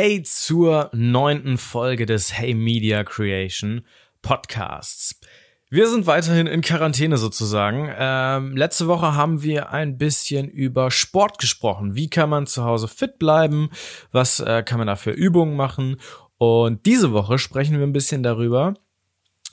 Hey 0.00 0.22
zur 0.22 0.90
neunten 0.92 1.58
Folge 1.58 2.06
des 2.06 2.32
Hey 2.32 2.54
Media 2.54 3.02
Creation 3.02 3.84
Podcasts. 4.22 5.18
Wir 5.70 5.88
sind 5.88 6.06
weiterhin 6.06 6.46
in 6.46 6.60
Quarantäne 6.60 7.16
sozusagen. 7.16 7.92
Ähm, 7.98 8.56
letzte 8.56 8.86
Woche 8.86 9.16
haben 9.16 9.42
wir 9.42 9.70
ein 9.72 9.98
bisschen 9.98 10.48
über 10.48 10.92
Sport 10.92 11.40
gesprochen. 11.40 11.96
Wie 11.96 12.08
kann 12.08 12.30
man 12.30 12.46
zu 12.46 12.62
Hause 12.62 12.86
fit 12.86 13.18
bleiben? 13.18 13.70
Was 14.12 14.38
äh, 14.38 14.62
kann 14.62 14.78
man 14.78 14.86
da 14.86 14.94
für 14.94 15.10
Übungen 15.10 15.56
machen? 15.56 15.96
Und 16.36 16.86
diese 16.86 17.10
Woche 17.10 17.40
sprechen 17.40 17.76
wir 17.76 17.84
ein 17.84 17.92
bisschen 17.92 18.22
darüber, 18.22 18.74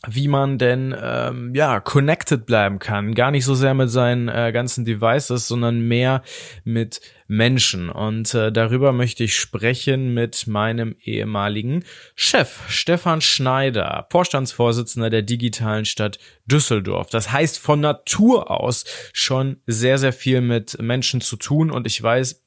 wie 0.07 0.27
man 0.27 0.57
denn 0.57 0.95
ähm, 0.99 1.53
ja 1.55 1.79
connected 1.79 2.45
bleiben 2.45 2.79
kann, 2.79 3.15
gar 3.15 3.31
nicht 3.31 3.45
so 3.45 3.55
sehr 3.55 3.73
mit 3.73 3.89
seinen 3.89 4.27
äh, 4.27 4.51
ganzen 4.51 4.85
Devices, 4.85 5.47
sondern 5.47 5.81
mehr 5.81 6.21
mit 6.63 7.01
Menschen. 7.27 7.89
Und 7.89 8.33
äh, 8.33 8.51
darüber 8.51 8.93
möchte 8.93 9.23
ich 9.23 9.35
sprechen 9.35 10.13
mit 10.13 10.47
meinem 10.47 10.95
ehemaligen 11.03 11.83
Chef 12.15 12.61
Stefan 12.69 13.21
Schneider, 13.21 14.07
Vorstandsvorsitzender 14.11 15.09
der 15.09 15.23
digitalen 15.23 15.85
Stadt 15.85 16.19
Düsseldorf. 16.45 17.09
Das 17.09 17.31
heißt 17.31 17.57
von 17.59 17.79
Natur 17.79 18.51
aus 18.51 18.85
schon 19.13 19.57
sehr 19.65 19.97
sehr 19.97 20.13
viel 20.13 20.41
mit 20.41 20.79
Menschen 20.81 21.21
zu 21.21 21.35
tun 21.35 21.71
und 21.71 21.87
ich 21.87 22.01
weiß 22.01 22.44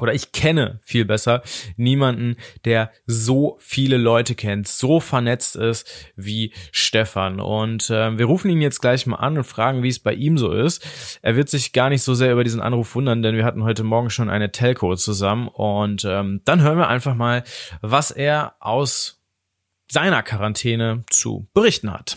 oder 0.00 0.14
ich 0.14 0.32
kenne 0.32 0.80
viel 0.82 1.04
besser 1.04 1.42
niemanden, 1.76 2.36
der 2.64 2.90
so 3.06 3.56
viele 3.60 3.96
Leute 3.96 4.34
kennt, 4.34 4.68
so 4.68 5.00
vernetzt 5.00 5.56
ist 5.56 5.88
wie 6.16 6.52
Stefan. 6.72 7.40
Und 7.40 7.90
äh, 7.90 8.16
wir 8.18 8.26
rufen 8.26 8.50
ihn 8.50 8.60
jetzt 8.60 8.80
gleich 8.80 9.06
mal 9.06 9.16
an 9.16 9.36
und 9.36 9.44
fragen, 9.44 9.82
wie 9.82 9.88
es 9.88 9.98
bei 9.98 10.14
ihm 10.14 10.38
so 10.38 10.52
ist. 10.52 11.18
Er 11.22 11.36
wird 11.36 11.48
sich 11.48 11.72
gar 11.72 11.90
nicht 11.90 12.02
so 12.02 12.14
sehr 12.14 12.32
über 12.32 12.44
diesen 12.44 12.60
Anruf 12.60 12.94
wundern, 12.94 13.22
denn 13.22 13.36
wir 13.36 13.44
hatten 13.44 13.64
heute 13.64 13.84
Morgen 13.84 14.10
schon 14.10 14.30
eine 14.30 14.52
Telco 14.52 14.96
zusammen. 14.96 15.48
Und 15.48 16.04
ähm, 16.04 16.40
dann 16.44 16.62
hören 16.62 16.78
wir 16.78 16.88
einfach 16.88 17.14
mal, 17.14 17.44
was 17.80 18.10
er 18.10 18.54
aus 18.60 19.22
seiner 19.90 20.22
Quarantäne 20.22 21.04
zu 21.10 21.48
berichten 21.52 21.92
hat. 21.92 22.16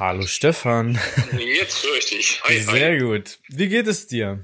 Hallo 0.00 0.26
Stefan. 0.26 0.98
Jetzt 1.38 1.84
höre 1.84 1.98
ich 1.98 2.06
dich. 2.06 2.42
Hi, 2.44 2.58
Sehr 2.58 2.92
hi. 2.92 2.98
gut. 3.00 3.38
Wie 3.48 3.68
geht 3.68 3.86
es 3.86 4.06
dir? 4.06 4.42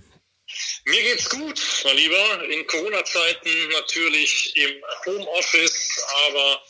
Mir 0.85 1.03
geht's 1.03 1.31
gut, 1.31 1.59
mein 1.83 1.97
Lieber. 1.97 2.45
In 2.51 2.67
Corona-Zeiten 2.67 3.69
natürlich 3.71 4.55
im 4.55 4.83
Homeoffice, 5.07 5.99
aber 6.29 6.63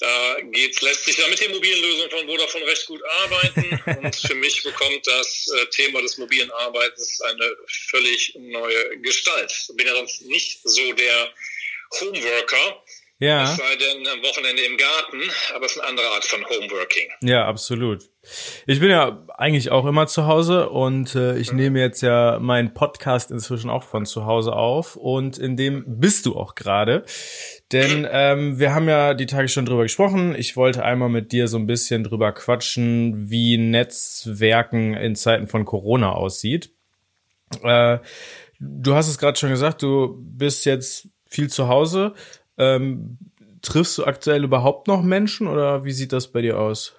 da 0.00 0.36
geht's 0.50 0.80
letztlich 0.82 1.16
ja 1.16 1.28
mit 1.28 1.40
den 1.40 1.52
mobilen 1.52 1.80
Lösungen 1.80 2.10
von 2.10 2.26
Vodafone 2.26 2.66
recht 2.66 2.86
gut 2.86 3.02
arbeiten. 3.20 3.80
Und 4.04 4.16
für 4.16 4.34
mich 4.34 4.64
bekommt 4.64 5.06
das 5.06 5.46
äh, 5.56 5.66
Thema 5.66 6.02
des 6.02 6.18
mobilen 6.18 6.50
Arbeitens 6.50 7.20
eine 7.20 7.56
völlig 7.68 8.34
neue 8.36 8.98
Gestalt. 8.98 9.52
Ich 9.52 9.76
bin 9.76 9.86
ja 9.86 9.94
sonst 9.94 10.22
nicht 10.22 10.58
so 10.64 10.92
der 10.94 11.32
Homeworker. 12.00 12.82
Ja. 13.20 13.42
Es 13.42 13.56
sei 13.56 13.76
denn 13.76 14.06
am 14.06 14.22
Wochenende 14.22 14.62
im 14.62 14.76
Garten, 14.76 15.20
aber 15.54 15.66
es 15.66 15.72
ist 15.72 15.80
eine 15.80 15.88
andere 15.88 16.06
Art 16.06 16.24
von 16.24 16.40
Homeworking. 16.44 17.08
Ja, 17.22 17.46
absolut. 17.46 18.04
Ich 18.66 18.78
bin 18.78 18.90
ja 18.90 19.24
eigentlich 19.36 19.72
auch 19.72 19.86
immer 19.86 20.06
zu 20.06 20.28
Hause 20.28 20.68
und 20.68 21.16
äh, 21.16 21.36
ich 21.36 21.50
mhm. 21.50 21.58
nehme 21.58 21.80
jetzt 21.80 22.00
ja 22.00 22.38
meinen 22.40 22.74
Podcast 22.74 23.32
inzwischen 23.32 23.70
auch 23.70 23.82
von 23.82 24.06
zu 24.06 24.24
Hause 24.24 24.52
auf 24.52 24.94
und 24.94 25.36
in 25.36 25.56
dem 25.56 25.84
bist 25.86 26.26
du 26.26 26.36
auch 26.36 26.54
gerade. 26.54 27.04
Denn 27.72 28.02
mhm. 28.02 28.08
ähm, 28.12 28.58
wir 28.60 28.72
haben 28.72 28.88
ja 28.88 29.14
die 29.14 29.26
Tage 29.26 29.48
schon 29.48 29.66
drüber 29.66 29.82
gesprochen. 29.82 30.36
Ich 30.36 30.56
wollte 30.56 30.84
einmal 30.84 31.08
mit 31.08 31.32
dir 31.32 31.48
so 31.48 31.58
ein 31.58 31.66
bisschen 31.66 32.04
drüber 32.04 32.30
quatschen, 32.30 33.30
wie 33.30 33.58
Netzwerken 33.58 34.94
in 34.94 35.16
Zeiten 35.16 35.48
von 35.48 35.64
Corona 35.64 36.12
aussieht. 36.12 36.70
Äh, 37.64 37.98
du 38.60 38.94
hast 38.94 39.08
es 39.08 39.18
gerade 39.18 39.36
schon 39.36 39.50
gesagt, 39.50 39.82
du 39.82 40.16
bist 40.20 40.66
jetzt 40.66 41.08
viel 41.28 41.50
zu 41.50 41.66
Hause. 41.66 42.14
Ähm, 42.58 43.18
triffst 43.62 43.98
du 43.98 44.04
aktuell 44.04 44.44
überhaupt 44.44 44.88
noch 44.88 45.02
Menschen 45.02 45.46
oder 45.46 45.84
wie 45.84 45.92
sieht 45.92 46.12
das 46.12 46.30
bei 46.30 46.42
dir 46.42 46.58
aus? 46.58 46.94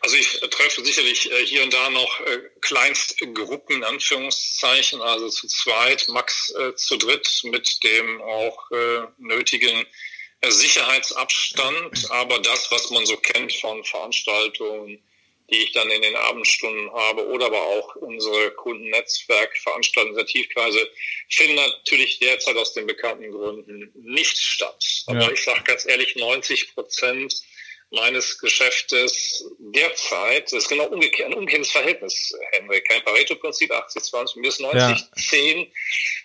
Also 0.00 0.16
ich 0.16 0.40
treffe 0.50 0.84
sicherlich 0.84 1.30
äh, 1.30 1.46
hier 1.46 1.62
und 1.62 1.72
da 1.72 1.90
noch 1.90 2.20
äh, 2.20 2.38
Kleinstgruppen 2.60 3.76
in 3.76 3.84
Anführungszeichen, 3.84 5.00
also 5.02 5.28
zu 5.28 5.46
zweit, 5.48 6.06
max 6.08 6.52
äh, 6.58 6.74
zu 6.74 6.96
dritt 6.96 7.40
mit 7.44 7.82
dem 7.82 8.20
auch 8.22 8.70
äh, 8.70 9.06
nötigen 9.18 9.86
äh, 10.40 10.50
Sicherheitsabstand. 10.50 12.10
Aber 12.10 12.38
das, 12.38 12.70
was 12.70 12.90
man 12.90 13.04
so 13.06 13.16
kennt 13.16 13.52
von 13.54 13.84
Veranstaltungen, 13.84 15.02
die 15.50 15.56
ich 15.56 15.72
dann 15.72 15.90
in 15.90 16.02
den 16.02 16.16
Abendstunden 16.16 16.92
habe 16.92 17.26
oder 17.28 17.46
aber 17.46 17.62
auch 17.62 17.96
unsere 17.96 18.50
Kundennetzwerkveranstaltungen 18.52 20.16
der 20.16 20.26
Tiefkreise 20.26 20.90
finden 21.30 21.56
natürlich 21.56 22.18
derzeit 22.18 22.56
aus 22.56 22.74
den 22.74 22.86
bekannten 22.86 23.30
Gründen 23.30 23.90
nicht 23.94 24.36
statt. 24.36 24.84
Aber 25.06 25.22
ja. 25.22 25.30
ich 25.30 25.42
sage 25.42 25.62
ganz 25.64 25.86
ehrlich, 25.86 26.16
90 26.16 26.74
Prozent 26.74 27.42
meines 27.90 28.38
Geschäftes 28.38 29.44
derzeit, 29.58 30.44
das 30.44 30.64
ist 30.64 30.68
genau 30.68 30.86
umgekehrt, 30.86 31.30
ein 31.30 31.34
umgekehrtes 31.34 31.70
Verhältnis, 31.70 32.34
Henrik. 32.52 32.86
Kein 32.86 33.02
Pareto-Prinzip, 33.02 33.72
80-20, 33.72 34.40
mir 34.40 34.48
ist 34.48 34.60
90-10. 34.60 35.56
Ja. 35.56 35.66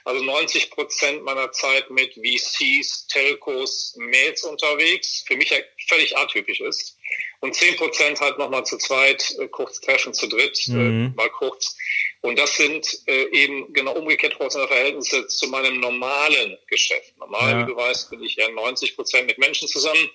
Also 0.05 0.23
90 0.23 0.71
Prozent 0.71 1.23
meiner 1.23 1.51
Zeit 1.51 1.89
mit 1.89 2.13
VCs, 2.15 3.07
Telcos, 3.07 3.95
Mails 3.97 4.43
unterwegs, 4.43 5.23
für 5.25 5.37
mich 5.37 5.49
ja 5.49 5.57
völlig 5.87 6.17
atypisch 6.17 6.59
ist 6.59 6.97
und 7.43 7.53
zehn 7.53 7.75
Prozent 7.75 8.21
halt 8.21 8.37
nochmal 8.37 8.65
zu 8.65 8.77
zweit, 8.77 9.35
äh, 9.37 9.47
kurz 9.49 9.81
treffen, 9.81 10.13
zu 10.13 10.27
dritt, 10.27 10.65
äh, 10.69 10.71
mhm. 10.71 11.05
äh, 11.05 11.15
mal 11.15 11.29
kurz. 11.29 11.77
Und 12.21 12.39
das 12.39 12.55
sind 12.55 12.87
äh, 13.05 13.25
eben 13.31 13.73
genau 13.73 13.93
umgekehrt 13.95 14.33
proportionale 14.33 14.69
Verhältnisse 14.69 15.27
zu 15.27 15.47
meinem 15.47 15.81
normalen 15.81 16.57
Geschäft. 16.67 17.17
Normal, 17.17 17.51
ja. 17.51 17.61
wie 17.61 17.71
du 17.71 17.75
weißt, 17.75 18.09
bin 18.11 18.23
ich 18.23 18.35
ja 18.35 18.49
90 18.49 18.95
Prozent 18.95 19.27
mit 19.27 19.37
Menschen 19.39 19.67
zusammen 19.67 20.09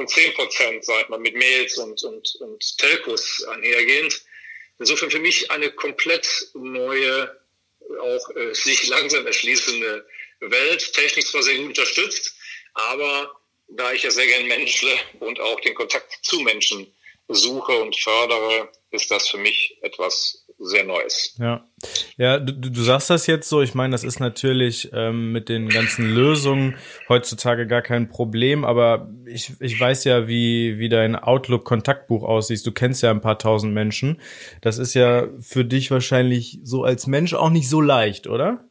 und 0.00 0.08
zehn 0.08 0.32
Prozent, 0.32 0.84
sag 0.84 1.10
mal, 1.10 1.18
mit 1.18 1.34
Mails 1.34 1.76
und, 1.76 2.02
und, 2.02 2.34
und 2.40 2.78
Telcos 2.78 3.44
einhergehend. 3.44 4.22
Insofern 4.78 5.10
für 5.10 5.18
mich 5.18 5.50
eine 5.50 5.70
komplett 5.72 6.26
neue, 6.54 7.38
auch 8.00 8.36
äh, 8.36 8.54
sich 8.54 8.88
langsam 8.88 9.26
erschließende 9.26 10.06
Welt. 10.40 10.92
Technik 10.94 11.26
zwar 11.26 11.42
sehr 11.42 11.58
gut 11.58 11.68
unterstützt, 11.68 12.34
aber 12.72 13.38
da 13.68 13.92
ich 13.92 14.02
ja 14.02 14.10
sehr 14.10 14.26
gern 14.26 14.46
menschle 14.46 14.90
und 15.20 15.38
auch 15.38 15.60
den 15.60 15.74
Kontakt 15.74 16.18
zu 16.22 16.40
Menschen 16.40 16.92
suche 17.30 17.72
und 17.80 17.96
fördere, 17.96 18.68
ist 18.90 19.10
das 19.10 19.28
für 19.28 19.38
mich 19.38 19.78
etwas 19.82 20.44
sehr 20.60 20.84
Neues. 20.84 21.34
Ja, 21.38 21.66
ja, 22.18 22.38
du, 22.38 22.52
du 22.52 22.82
sagst 22.82 23.08
das 23.08 23.26
jetzt 23.26 23.48
so. 23.48 23.62
Ich 23.62 23.74
meine, 23.74 23.92
das 23.92 24.04
ist 24.04 24.20
natürlich 24.20 24.90
ähm, 24.92 25.32
mit 25.32 25.48
den 25.48 25.70
ganzen 25.70 26.14
Lösungen 26.14 26.78
heutzutage 27.08 27.66
gar 27.66 27.80
kein 27.80 28.10
Problem. 28.10 28.64
Aber 28.64 29.08
ich, 29.26 29.52
ich 29.60 29.80
weiß 29.80 30.04
ja, 30.04 30.28
wie 30.28 30.78
wie 30.78 30.90
dein 30.90 31.16
Outlook-Kontaktbuch 31.16 32.22
aussieht. 32.22 32.64
Du 32.66 32.72
kennst 32.72 33.02
ja 33.02 33.10
ein 33.10 33.22
paar 33.22 33.38
tausend 33.38 33.72
Menschen. 33.72 34.20
Das 34.60 34.76
ist 34.76 34.92
ja 34.94 35.28
für 35.40 35.64
dich 35.64 35.90
wahrscheinlich 35.90 36.58
so 36.62 36.84
als 36.84 37.06
Mensch 37.06 37.32
auch 37.32 37.50
nicht 37.50 37.70
so 37.70 37.80
leicht, 37.80 38.26
oder? 38.26 38.68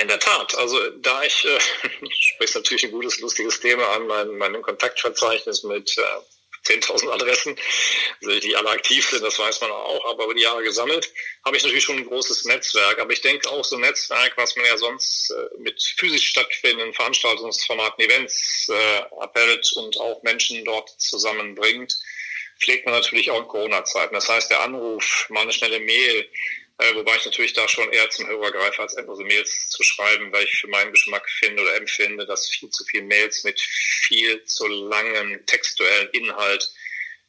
In 0.00 0.06
der 0.06 0.20
Tat. 0.20 0.56
Also 0.58 0.78
da 1.02 1.22
ich, 1.24 1.44
äh, 1.44 2.06
sprichst 2.10 2.54
natürlich 2.54 2.84
ein 2.84 2.92
gutes, 2.92 3.18
lustiges 3.20 3.58
Thema 3.58 3.84
an, 3.96 4.06
mein, 4.06 4.38
meinem 4.38 4.62
Kontaktverzeichnis 4.62 5.64
mit 5.64 5.98
äh, 5.98 6.02
10.000 6.66 7.10
Adressen, 7.10 7.56
also 8.22 8.40
die 8.40 8.56
alle 8.56 8.70
aktiv 8.70 9.08
sind, 9.08 9.22
das 9.22 9.38
weiß 9.38 9.60
man 9.60 9.70
auch, 9.70 10.04
aber 10.10 10.24
über 10.24 10.34
die 10.34 10.42
Jahre 10.42 10.62
gesammelt, 10.62 11.12
habe 11.44 11.56
ich 11.56 11.62
natürlich 11.62 11.84
schon 11.84 11.96
ein 11.96 12.06
großes 12.06 12.44
Netzwerk. 12.44 12.98
Aber 12.98 13.12
ich 13.12 13.20
denke 13.20 13.48
auch 13.50 13.64
so 13.64 13.76
ein 13.76 13.82
Netzwerk, 13.82 14.32
was 14.36 14.56
man 14.56 14.66
ja 14.66 14.76
sonst 14.76 15.30
äh, 15.30 15.60
mit 15.60 15.82
physisch 15.96 16.28
stattfindenden 16.28 16.92
Veranstaltungsformaten, 16.94 18.04
Events 18.04 18.68
äh, 18.68 19.02
appellt 19.20 19.72
und 19.76 19.98
auch 19.98 20.22
Menschen 20.22 20.64
dort 20.64 20.90
zusammenbringt, 21.00 21.94
pflegt 22.60 22.86
man 22.86 22.94
natürlich 22.94 23.30
auch 23.30 23.40
in 23.40 23.48
Corona-Zeiten. 23.48 24.14
Das 24.14 24.28
heißt, 24.28 24.50
der 24.50 24.62
Anruf, 24.62 25.26
mal 25.28 25.42
eine 25.42 25.52
schnelle 25.52 25.80
Mail, 25.80 26.28
äh, 26.78 26.94
wobei 26.94 27.16
ich 27.16 27.24
natürlich 27.24 27.54
da 27.54 27.66
schon 27.68 27.90
eher 27.92 28.08
zum 28.10 28.26
Hörer 28.26 28.52
greife, 28.52 28.82
als 28.82 28.94
endlose 28.94 29.24
Mails 29.24 29.68
zu 29.70 29.82
schreiben, 29.82 30.32
weil 30.32 30.44
ich 30.44 30.60
für 30.60 30.68
meinen 30.68 30.92
Geschmack 30.92 31.28
finde 31.28 31.62
oder 31.62 31.76
empfinde, 31.76 32.26
dass 32.26 32.48
viel 32.48 32.68
zu 32.70 32.84
viele 32.84 33.04
Mails 33.04 33.44
mit 33.44 33.60
viel 33.60 34.44
zu 34.44 34.66
langem 34.66 35.44
textuellen 35.46 36.08
Inhalt 36.10 36.70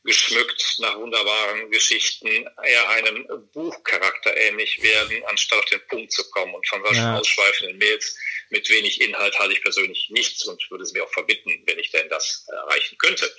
geschmückt 0.08 0.78
nach 0.80 0.96
wunderbaren 0.96 1.70
Geschichten 1.70 2.28
eher 2.64 2.90
einem 2.90 3.28
Buchcharakter 3.54 4.36
ähnlich 4.38 4.82
werden, 4.82 5.22
anstatt 5.26 5.60
auf 5.60 5.66
den 5.66 5.86
Punkt 5.88 6.14
zu 6.14 6.30
kommen. 6.32 6.54
Und 6.56 6.66
von 6.66 6.82
solchen 6.82 7.04
ja. 7.04 7.18
ausschweifenden 7.18 7.78
Mails 7.78 8.18
mit 8.50 8.70
wenig 8.70 9.02
Inhalt 9.02 9.38
halte 9.38 9.54
ich 9.54 9.62
persönlich 9.62 10.10
nichts 10.10 10.46
und 10.46 10.66
würde 10.72 10.86
es 10.86 10.94
mir 10.94 11.04
auch 11.04 11.12
verbitten, 11.12 11.62
wenn 11.66 11.78
ich 11.78 11.92
denn 11.92 12.08
das 12.08 12.46
erreichen 12.48 12.98
könnte. 12.98 13.30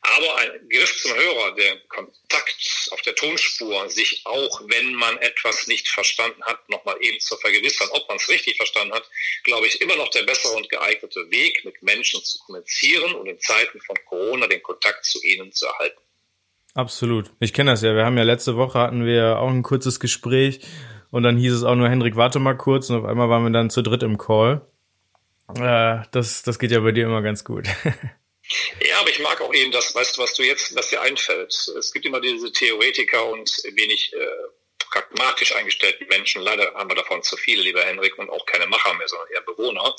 Aber 0.00 0.36
ein 0.38 0.68
Griff 0.70 1.02
zum 1.02 1.14
Hörer, 1.14 1.54
der 1.54 1.80
Kontakt 1.88 2.56
auf 2.92 3.02
der 3.02 3.14
Tonspur, 3.14 3.88
sich 3.88 4.22
auch, 4.24 4.62
wenn 4.68 4.94
man 4.94 5.16
etwas 5.18 5.66
nicht 5.66 5.88
verstanden 5.88 6.42
hat, 6.44 6.68
nochmal 6.68 6.96
eben 7.00 7.20
zu 7.20 7.36
vergewissern, 7.36 7.88
ob 7.92 8.08
man 8.08 8.16
es 8.16 8.28
richtig 8.28 8.56
verstanden 8.56 8.94
hat, 8.94 9.08
glaube 9.44 9.66
ich, 9.66 9.80
immer 9.80 9.96
noch 9.96 10.08
der 10.10 10.22
bessere 10.22 10.54
und 10.54 10.68
geeignete 10.68 11.30
Weg, 11.30 11.64
mit 11.64 11.82
Menschen 11.82 12.22
zu 12.22 12.38
kommunizieren 12.38 13.14
und 13.14 13.26
in 13.26 13.38
Zeiten 13.40 13.80
von 13.80 13.96
Corona 14.06 14.46
den 14.46 14.62
Kontakt 14.62 15.04
zu 15.04 15.22
ihnen 15.22 15.52
zu 15.52 15.66
erhalten. 15.66 16.00
Absolut. 16.74 17.30
Ich 17.40 17.54
kenne 17.54 17.70
das 17.70 17.82
ja. 17.82 17.94
Wir 17.94 18.04
haben 18.04 18.18
ja 18.18 18.24
letzte 18.24 18.56
Woche 18.56 18.78
hatten 18.78 19.06
wir 19.06 19.38
auch 19.38 19.48
ein 19.48 19.62
kurzes 19.62 19.98
Gespräch 19.98 20.60
und 21.10 21.22
dann 21.22 21.38
hieß 21.38 21.52
es 21.54 21.62
auch 21.62 21.74
nur, 21.74 21.88
Hendrik, 21.88 22.16
warte 22.16 22.38
mal 22.38 22.56
kurz 22.56 22.90
und 22.90 22.96
auf 22.96 23.04
einmal 23.04 23.30
waren 23.30 23.44
wir 23.44 23.50
dann 23.50 23.70
zu 23.70 23.82
dritt 23.82 24.02
im 24.02 24.18
Call. 24.18 24.60
Äh, 25.54 26.02
das, 26.10 26.42
das 26.42 26.58
geht 26.58 26.70
ja 26.70 26.80
bei 26.80 26.92
dir 26.92 27.04
immer 27.04 27.22
ganz 27.22 27.44
gut. 27.44 27.66
Ja, 28.80 29.00
aber 29.00 29.10
ich 29.10 29.18
mag 29.18 29.40
auch 29.40 29.52
eben 29.52 29.72
das, 29.72 29.94
weißt 29.94 30.16
du, 30.16 30.22
was 30.22 30.34
du 30.34 30.42
jetzt, 30.42 30.74
was 30.74 30.88
dir 30.88 31.00
einfällt. 31.00 31.52
Es 31.78 31.92
gibt 31.92 32.06
immer 32.06 32.20
diese 32.20 32.52
Theoretiker 32.52 33.26
und 33.26 33.50
wenig 33.74 34.12
äh, 34.12 34.26
pragmatisch 34.90 35.54
eingestellten 35.54 36.06
Menschen. 36.08 36.42
Leider 36.42 36.72
haben 36.74 36.90
wir 36.90 36.96
davon 36.96 37.22
zu 37.22 37.36
viele, 37.36 37.62
lieber 37.62 37.82
Henrik, 37.82 38.18
und 38.18 38.30
auch 38.30 38.46
keine 38.46 38.66
Macher 38.66 38.94
mehr, 38.94 39.08
sondern 39.08 39.28
eher 39.30 39.42
Bewohner. 39.42 39.94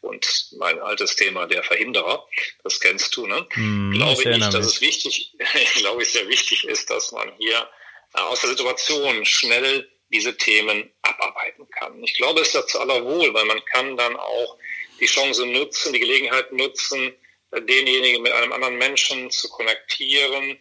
Und 0.00 0.48
mein 0.58 0.80
altes 0.80 1.14
Thema, 1.16 1.46
der 1.46 1.62
Verhinderer, 1.62 2.26
das 2.64 2.80
kennst 2.80 3.14
du, 3.16 3.26
ne? 3.26 3.46
Mm, 3.54 3.92
glaube 3.92 4.22
ich, 4.22 4.38
dass 4.38 4.66
es 4.66 4.80
wichtig, 4.80 5.32
glaube 5.76 6.02
ich, 6.02 6.10
sehr 6.10 6.26
wichtig 6.28 6.64
ist, 6.64 6.90
dass 6.90 7.12
man 7.12 7.32
hier 7.38 7.68
aus 8.14 8.40
der 8.40 8.50
Situation 8.50 9.24
schnell 9.24 9.88
diese 10.12 10.36
Themen 10.36 10.92
abarbeiten 11.02 11.68
kann. 11.70 12.02
Ich 12.02 12.14
glaube, 12.14 12.40
es 12.40 12.48
ist 12.48 12.54
dazu 12.54 12.80
aller 12.80 13.02
Wohl, 13.04 13.32
weil 13.32 13.44
man 13.44 13.64
kann 13.66 13.96
dann 13.96 14.16
auch 14.16 14.58
die 15.00 15.06
Chance 15.06 15.46
nutzen, 15.46 15.92
die 15.92 16.00
Gelegenheit 16.00 16.52
nutzen, 16.52 17.14
denjenigen 17.60 18.22
mit 18.22 18.32
einem 18.32 18.52
anderen 18.52 18.78
Menschen 18.78 19.30
zu 19.30 19.48
konnektieren. 19.48 20.58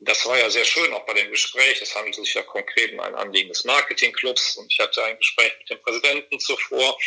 Das 0.00 0.26
war 0.26 0.38
ja 0.38 0.50
sehr 0.50 0.64
schön 0.64 0.92
auch 0.92 1.06
bei 1.06 1.14
dem 1.14 1.30
Gespräch. 1.30 1.80
Es 1.80 1.94
handelt 1.94 2.14
sich 2.16 2.34
ja 2.34 2.42
konkret 2.42 2.92
um 2.92 3.00
ein 3.00 3.14
Anliegen 3.14 3.48
des 3.48 3.64
Marketingclubs 3.64 4.56
und 4.56 4.70
ich 4.70 4.78
hatte 4.78 5.02
ein 5.02 5.16
Gespräch 5.16 5.52
mit 5.60 5.70
dem 5.70 5.82
Präsidenten 5.82 6.38
zuvor, 6.38 6.98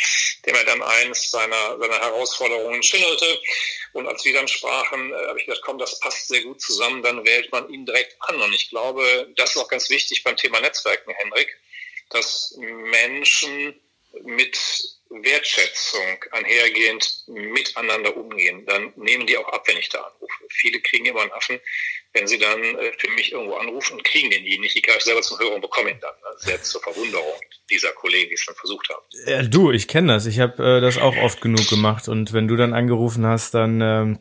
dem 0.44 0.54
er 0.56 0.64
dann 0.64 0.82
eins 0.82 1.30
seiner, 1.30 1.78
seiner 1.78 2.00
Herausforderungen 2.00 2.82
schildelte. 2.82 3.40
Und 3.92 4.08
als 4.08 4.24
wir 4.24 4.32
dann 4.32 4.48
sprachen, 4.48 5.12
äh, 5.12 5.26
habe 5.28 5.38
ich 5.38 5.46
gedacht, 5.46 5.62
komm, 5.64 5.78
das 5.78 6.00
passt 6.00 6.28
sehr 6.28 6.42
gut 6.42 6.60
zusammen, 6.60 7.02
dann 7.02 7.24
wählt 7.24 7.52
man 7.52 7.68
ihn 7.70 7.86
direkt 7.86 8.16
an. 8.20 8.40
Und 8.40 8.52
ich 8.52 8.68
glaube, 8.70 9.32
das 9.36 9.50
ist 9.50 9.62
auch 9.62 9.68
ganz 9.68 9.88
wichtig 9.90 10.24
beim 10.24 10.36
Thema 10.36 10.60
Netzwerken, 10.60 11.14
Henrik, 11.14 11.56
dass 12.10 12.54
Menschen 12.58 13.78
mit 14.24 14.58
Wertschätzung 15.10 16.24
einhergehend 16.32 17.24
miteinander 17.28 18.16
umgehen, 18.16 18.64
dann 18.66 18.92
nehmen 18.96 19.26
die 19.26 19.36
auch 19.36 19.48
ab, 19.48 19.66
wenn 19.66 19.78
ich 19.78 19.88
da 19.88 20.00
anrufe. 20.00 20.44
Viele 20.50 20.80
kriegen 20.80 21.06
immer 21.06 21.22
einen 21.22 21.32
Affen, 21.32 21.60
wenn 22.12 22.26
sie 22.26 22.38
dann 22.38 22.62
äh, 22.62 22.92
für 22.98 23.10
mich 23.10 23.32
irgendwo 23.32 23.56
anrufen 23.56 23.94
und 23.94 24.04
kriegen 24.04 24.30
den 24.30 24.42
nicht. 24.42 24.76
Ich 24.76 24.82
greife 24.82 25.02
selber 25.02 25.22
zum 25.22 25.38
Hörer 25.38 25.54
und 25.54 25.60
bekomme 25.60 25.90
ihn 25.90 26.00
dann. 26.00 26.14
Ne? 26.14 26.36
Selbst 26.38 26.70
zur 26.70 26.82
Verwunderung 26.82 27.40
dieser 27.70 27.92
Kollegen, 27.92 28.28
die 28.28 28.34
es 28.34 28.40
schon 28.40 28.54
versucht 28.54 28.88
haben. 28.90 29.04
Ja, 29.26 29.42
du, 29.42 29.70
ich 29.72 29.88
kenne 29.88 30.12
das. 30.14 30.26
Ich 30.26 30.40
habe 30.40 30.62
äh, 30.62 30.80
das 30.80 30.98
auch 30.98 31.16
oft 31.16 31.40
genug 31.40 31.68
gemacht. 31.68 32.08
Und 32.08 32.32
wenn 32.32 32.48
du 32.48 32.56
dann 32.56 32.74
angerufen 32.74 33.26
hast, 33.26 33.54
dann 33.54 33.80
ähm, 33.80 34.18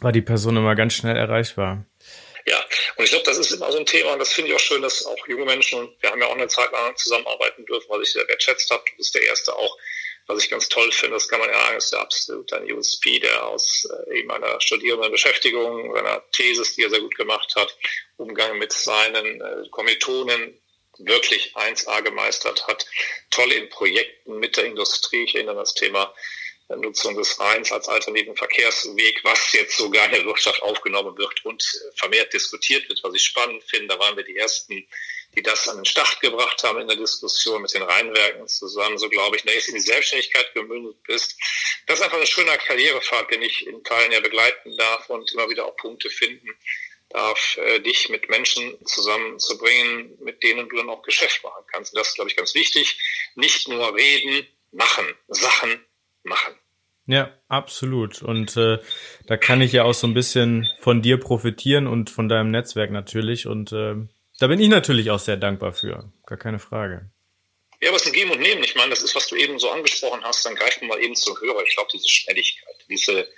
war 0.00 0.12
die 0.12 0.22
Person 0.22 0.56
immer 0.56 0.74
ganz 0.74 0.94
schnell 0.94 1.16
erreichbar. 1.16 1.86
Ja, 2.46 2.64
und 2.96 3.04
ich 3.04 3.10
glaube, 3.10 3.24
das 3.24 3.38
ist 3.38 3.50
immer 3.50 3.72
so 3.72 3.78
ein 3.78 3.86
Thema 3.86 4.12
und 4.12 4.20
das 4.20 4.32
finde 4.32 4.50
ich 4.50 4.56
auch 4.56 4.60
schön, 4.60 4.80
dass 4.80 5.04
auch 5.04 5.26
junge 5.26 5.44
Menschen, 5.44 5.88
wir 6.00 6.10
haben 6.10 6.20
ja 6.20 6.28
auch 6.28 6.36
eine 6.36 6.46
Zeit 6.46 6.70
lang 6.70 6.96
zusammenarbeiten 6.96 7.66
dürfen, 7.66 7.88
weil 7.88 8.02
ich 8.02 8.12
sehr 8.12 8.26
wertschätzt 8.28 8.70
habe. 8.70 8.84
Du 8.88 8.96
bist 8.98 9.14
der 9.16 9.22
Erste 9.22 9.52
auch, 9.52 9.76
was 10.26 10.42
ich 10.42 10.50
ganz 10.50 10.68
toll 10.68 10.90
finde, 10.92 11.14
das 11.14 11.28
kann 11.28 11.40
man 11.40 11.48
ja 11.48 11.58
sagen, 11.58 11.76
ist 11.76 11.92
der 11.92 12.00
absolute 12.00 12.56
ein 12.56 12.72
USP, 12.72 13.20
der 13.20 13.46
aus 13.46 13.86
äh, 14.08 14.18
eben 14.18 14.30
einer 14.30 14.60
studierenden 14.60 15.12
Beschäftigung, 15.12 15.94
seiner 15.94 16.22
Thesis, 16.32 16.74
die 16.74 16.82
er 16.82 16.90
sehr 16.90 17.00
gut 17.00 17.14
gemacht 17.16 17.54
hat, 17.54 17.76
Umgang 18.16 18.58
mit 18.58 18.72
seinen 18.72 19.40
äh, 19.40 19.68
Kommilitonen 19.70 20.58
wirklich 20.98 21.54
1A 21.54 22.02
gemeistert 22.02 22.66
hat, 22.66 22.86
toll 23.30 23.52
in 23.52 23.68
Projekten 23.68 24.38
mit 24.38 24.56
der 24.56 24.64
Industrie. 24.64 25.24
Ich 25.24 25.34
erinnere 25.34 25.56
an 25.56 25.60
das 25.60 25.74
Thema 25.74 26.12
Nutzung 26.68 27.16
des 27.16 27.38
Rheins 27.38 27.70
als 27.70 27.88
alternativen 27.88 28.36
Verkehrsweg, 28.36 29.20
was 29.22 29.52
jetzt 29.52 29.76
sogar 29.76 30.06
in 30.06 30.12
der 30.12 30.24
Wirtschaft 30.24 30.62
aufgenommen 30.62 31.16
wird 31.16 31.44
und 31.44 31.62
vermehrt 31.94 32.32
diskutiert 32.32 32.88
wird, 32.88 33.02
was 33.04 33.14
ich 33.14 33.22
spannend 33.22 33.62
finde. 33.64 33.88
Da 33.94 33.98
waren 34.00 34.16
wir 34.16 34.24
die 34.24 34.36
Ersten, 34.36 34.86
die 35.36 35.42
das 35.42 35.68
an 35.68 35.76
den 35.76 35.84
Start 35.84 36.20
gebracht 36.20 36.62
haben 36.64 36.80
in 36.80 36.88
der 36.88 36.96
Diskussion 36.96 37.62
mit 37.62 37.74
den 37.74 37.82
Rheinwerken 37.82 38.48
zusammen. 38.48 38.98
So 38.98 39.08
glaube 39.08 39.36
ich, 39.36 39.42
du 39.42 39.52
jetzt 39.52 39.68
in 39.68 39.74
die 39.74 39.80
Selbstständigkeit 39.80 40.54
gemündet 40.54 40.96
bist, 41.06 41.36
das 41.86 41.98
ist 41.98 42.04
einfach 42.04 42.20
ein 42.20 42.26
schöner 42.26 42.56
Karrierepfad, 42.56 43.30
den 43.30 43.42
ich 43.42 43.66
in 43.66 43.82
Teilen 43.84 44.12
ja 44.12 44.20
begleiten 44.20 44.76
darf 44.76 45.08
und 45.10 45.30
immer 45.32 45.48
wieder 45.48 45.66
auch 45.66 45.76
Punkte 45.76 46.10
finden 46.10 46.48
darf, 47.10 47.56
äh, 47.58 47.80
dich 47.80 48.08
mit 48.08 48.28
Menschen 48.28 48.74
zusammenzubringen, 48.84 50.18
mit 50.22 50.42
denen 50.42 50.68
du 50.68 50.76
dann 50.76 50.90
auch 50.90 51.02
Geschäft 51.02 51.42
machen 51.44 51.64
kannst. 51.70 51.92
Und 51.92 52.00
das 52.00 52.08
ist, 52.08 52.14
glaube 52.16 52.30
ich, 52.30 52.36
ganz 52.36 52.54
wichtig. 52.54 52.98
Nicht 53.36 53.68
nur 53.68 53.94
reden, 53.94 54.46
machen, 54.72 55.06
Sachen 55.28 55.84
machen. 56.24 56.54
Ja, 57.06 57.32
absolut. 57.48 58.22
Und 58.22 58.56
äh, 58.56 58.78
da 59.26 59.36
kann 59.36 59.60
ich 59.60 59.72
ja 59.72 59.84
auch 59.84 59.94
so 59.94 60.08
ein 60.08 60.14
bisschen 60.14 60.66
von 60.80 61.02
dir 61.02 61.20
profitieren 61.20 61.86
und 61.86 62.10
von 62.10 62.28
deinem 62.28 62.50
Netzwerk 62.50 62.90
natürlich. 62.90 63.46
Und 63.46 63.70
äh, 63.72 63.94
da 64.38 64.46
bin 64.46 64.60
ich 64.60 64.68
natürlich 64.68 65.10
auch 65.10 65.18
sehr 65.18 65.36
dankbar 65.36 65.72
für. 65.72 66.12
Gar 66.26 66.38
keine 66.38 66.58
Frage. 66.58 67.10
Ja, 67.80 67.88
aber 67.88 67.96
es 67.96 68.02
ist 68.02 68.08
ein 68.08 68.14
Geben 68.14 68.30
und 68.30 68.40
Nehmen. 68.40 68.64
Ich 68.64 68.74
meine, 68.74 68.90
das 68.90 69.02
ist, 69.02 69.14
was 69.14 69.28
du 69.28 69.36
eben 69.36 69.58
so 69.58 69.70
angesprochen 69.70 70.22
hast. 70.24 70.44
Dann 70.44 70.54
greifen 70.54 70.82
wir 70.82 70.88
mal 70.88 71.02
eben 71.02 71.14
zum 71.14 71.38
Hörer. 71.40 71.62
Ich 71.62 71.74
glaube, 71.74 71.90
diese 71.92 72.08
Schnelligkeit, 72.08 72.84
diese, 72.88 73.28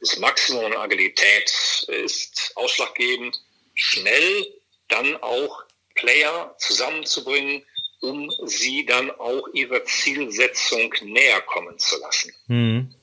dieses 0.00 0.18
Maximum 0.18 0.66
an 0.66 0.76
Agilität 0.76 1.50
ist 1.88 2.52
ausschlaggebend, 2.56 3.40
schnell 3.74 4.46
dann 4.88 5.16
auch 5.16 5.64
Player 5.94 6.54
zusammenzubringen, 6.58 7.64
um 8.00 8.30
sie 8.44 8.86
dann 8.86 9.10
auch 9.10 9.48
ihrer 9.54 9.84
Zielsetzung 9.84 10.94
näher 11.02 11.40
kommen 11.42 11.78
zu 11.78 11.98
lassen. 12.00 12.32
Mhm. 12.46 12.94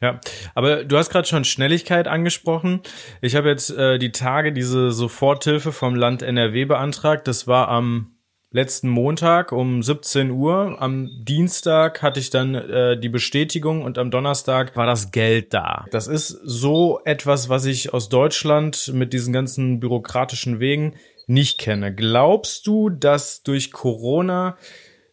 Ja, 0.00 0.20
aber 0.54 0.84
du 0.84 0.98
hast 0.98 1.08
gerade 1.08 1.26
schon 1.26 1.44
Schnelligkeit 1.44 2.06
angesprochen. 2.06 2.80
Ich 3.22 3.34
habe 3.34 3.48
jetzt 3.48 3.70
äh, 3.70 3.98
die 3.98 4.12
Tage 4.12 4.52
diese 4.52 4.92
Soforthilfe 4.92 5.72
vom 5.72 5.94
Land 5.94 6.22
NRW 6.22 6.66
beantragt. 6.66 7.26
Das 7.26 7.46
war 7.46 7.68
am 7.68 8.16
letzten 8.50 8.88
Montag 8.88 9.52
um 9.52 9.82
17 9.82 10.30
Uhr. 10.30 10.76
Am 10.80 11.08
Dienstag 11.24 12.02
hatte 12.02 12.20
ich 12.20 12.28
dann 12.30 12.54
äh, 12.54 12.98
die 12.98 13.08
Bestätigung 13.08 13.82
und 13.82 13.96
am 13.96 14.10
Donnerstag 14.10 14.76
war 14.76 14.86
das 14.86 15.12
Geld 15.12 15.54
da. 15.54 15.86
Das 15.90 16.08
ist 16.08 16.28
so 16.28 17.00
etwas, 17.04 17.48
was 17.48 17.64
ich 17.64 17.94
aus 17.94 18.08
Deutschland 18.10 18.92
mit 18.92 19.14
diesen 19.14 19.32
ganzen 19.32 19.80
bürokratischen 19.80 20.60
Wegen 20.60 20.94
nicht 21.26 21.58
kenne. 21.58 21.94
Glaubst 21.94 22.66
du, 22.66 22.90
dass 22.90 23.42
durch 23.42 23.72
Corona 23.72 24.56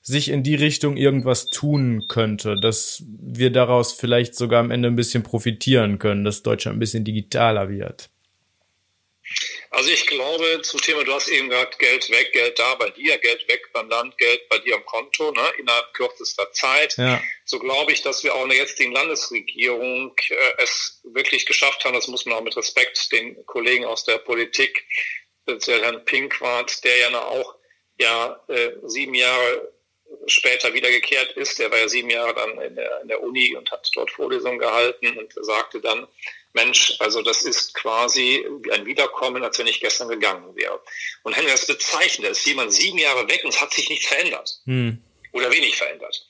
sich 0.04 0.30
in 0.30 0.44
die 0.44 0.56
Richtung 0.56 0.98
irgendwas 0.98 1.48
tun 1.48 2.06
könnte, 2.10 2.60
dass 2.60 3.04
wir 3.08 3.52
daraus 3.52 3.94
vielleicht 3.94 4.36
sogar 4.36 4.60
am 4.60 4.70
Ende 4.70 4.90
ein 4.90 4.98
bisschen 4.98 5.24
profitieren 5.24 5.98
können, 5.98 6.26
dass 6.26 6.44
Deutschland 6.44 6.76
ein 6.76 6.80
bisschen 6.80 7.06
digitaler 7.06 7.70
wird? 7.70 8.10
Also 9.72 9.90
ich 9.90 10.06
glaube 10.06 10.62
zum 10.62 10.82
Thema, 10.82 11.04
du 11.06 11.14
hast 11.14 11.30
eben 11.30 11.50
gesagt, 11.50 11.80
Geld 11.80 12.10
weg, 12.12 12.34
Geld 12.34 12.60
da 12.60 12.76
bei 12.76 12.90
dir, 12.90 13.18
Geld 13.18 13.48
weg 13.48 13.72
beim 13.72 13.88
Land, 13.90 14.18
Geld 14.18 14.48
bei 14.50 14.60
dir 14.60 14.76
am 14.76 14.86
Konto, 14.86 15.32
ne, 15.32 15.42
innerhalb 15.58 15.94
kürzester 15.94 16.52
Zeit. 16.52 16.96
Ja. 16.98 17.22
So 17.46 17.58
glaube 17.58 17.94
ich, 17.94 18.02
dass 18.02 18.24
wir 18.24 18.36
auch 18.36 18.44
in 18.44 18.50
der 18.50 18.60
jetzigen 18.60 18.92
Landesregierung 18.92 20.14
äh, 20.30 20.64
es 20.64 21.02
wirklich 21.06 21.46
geschafft 21.46 21.86
haben, 21.86 21.94
das 21.94 22.10
muss 22.10 22.26
man 22.26 22.36
auch 22.36 22.44
mit 22.44 22.56
Respekt 22.58 23.12
den 23.14 23.44
Kollegen 23.46 23.86
aus 23.86 24.04
der 24.04 24.18
Politik 24.18 24.86
speziell 25.44 25.82
Herrn 25.82 26.06
Pinkwart, 26.06 26.84
der 26.84 26.98
ja 26.98 27.22
auch 27.22 27.56
ja 28.00 28.40
äh, 28.50 28.74
sieben 28.84 29.14
Jahre 29.14 29.73
später 30.28 30.74
wiedergekehrt 30.74 31.34
ist. 31.34 31.60
Der 31.60 31.72
war 31.72 31.80
ja 31.80 31.88
sieben 31.88 32.10
Jahre 32.10 32.34
dann 32.34 32.62
in 32.62 32.76
der, 32.76 33.02
in 33.02 33.08
der 33.08 33.22
Uni 33.22 33.56
und 33.56 33.70
hat 33.72 33.90
dort 33.94 34.12
Vorlesungen 34.12 34.60
gehalten 34.60 35.18
und 35.18 35.34
sagte 35.42 35.82
dann, 35.82 36.08
Mensch, 36.54 36.96
also 37.00 37.22
das 37.22 37.44
ist 37.44 37.74
quasi 37.74 38.46
ein 38.72 38.86
Wiederkommen, 38.86 39.44
als 39.44 39.58
wenn 39.58 39.68
ich 39.68 39.80
gestern 39.80 40.08
gegangen 40.08 40.56
wäre. 40.56 40.80
Und 41.24 41.36
Henry, 41.36 41.52
das 41.52 41.66
bezeichnet, 41.66 42.32
ist 42.32 42.46
jemand 42.46 42.74
sieben 42.74 43.00
Jahre 43.00 43.28
weg 43.28 43.42
und 43.44 43.50
es 43.50 43.60
hat 43.60 43.74
sich 43.74 43.90
nichts 43.90 44.06
verändert. 44.06 44.62
Hm. 44.66 45.02
Oder 45.32 45.52
wenig 45.52 45.76
verändert. 45.76 46.28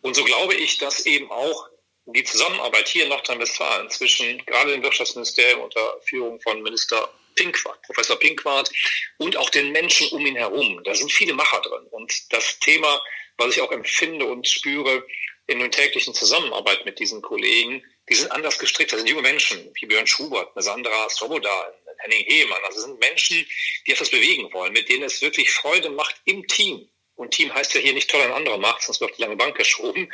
Und 0.00 0.14
so 0.14 0.24
glaube 0.24 0.54
ich, 0.54 0.78
dass 0.78 1.06
eben 1.06 1.30
auch 1.30 1.68
die 2.06 2.24
Zusammenarbeit 2.24 2.88
hier 2.88 3.04
in 3.04 3.10
Nordrhein-Westfalen 3.10 3.90
zwischen 3.90 4.44
gerade 4.46 4.72
dem 4.72 4.82
Wirtschaftsministerium 4.82 5.62
unter 5.62 6.00
Führung 6.04 6.40
von 6.40 6.62
Minister 6.62 7.12
Pinkwart, 7.34 7.82
Professor 7.82 8.18
Pinkwart 8.18 8.70
und 9.18 9.36
auch 9.36 9.50
den 9.50 9.72
Menschen 9.72 10.08
um 10.10 10.26
ihn 10.26 10.36
herum. 10.36 10.82
Da 10.84 10.94
sind 10.94 11.12
viele 11.12 11.34
Macher 11.34 11.60
drin. 11.60 11.86
Und 11.90 12.32
das 12.32 12.58
Thema, 12.60 13.00
was 13.36 13.56
ich 13.56 13.62
auch 13.62 13.72
empfinde 13.72 14.26
und 14.26 14.46
spüre 14.46 15.06
in 15.46 15.58
der 15.58 15.70
täglichen 15.70 16.14
Zusammenarbeit 16.14 16.84
mit 16.84 16.98
diesen 16.98 17.20
Kollegen, 17.22 17.82
die 18.08 18.14
sind 18.14 18.30
anders 18.32 18.58
gestrickt. 18.58 18.92
Das 18.92 19.00
sind 19.00 19.08
junge 19.08 19.22
Menschen, 19.22 19.70
wie 19.74 19.86
Björn 19.86 20.06
Schubert, 20.06 20.54
eine 20.54 20.62
Sandra 20.62 21.08
Svoboda, 21.08 21.72
Henning 21.98 22.24
Heemann. 22.26 22.62
Also 22.64 22.80
sind 22.80 22.98
Menschen, 22.98 23.46
die 23.86 23.92
etwas 23.92 24.10
bewegen 24.10 24.52
wollen, 24.52 24.72
mit 24.72 24.88
denen 24.88 25.04
es 25.04 25.22
wirklich 25.22 25.50
Freude 25.50 25.90
macht 25.90 26.16
im 26.24 26.46
Team. 26.46 26.88
Und 27.22 27.30
Team 27.30 27.54
heißt 27.54 27.72
ja 27.74 27.80
hier 27.80 27.94
nicht 27.94 28.10
toll 28.10 28.20
ein 28.20 28.32
anderer 28.32 28.58
macht, 28.58 28.82
sonst 28.82 29.00
wird 29.00 29.16
die 29.16 29.22
lange 29.22 29.36
Bank 29.36 29.56
geschoben, 29.56 30.08